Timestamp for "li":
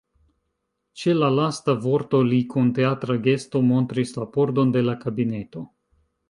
2.29-2.39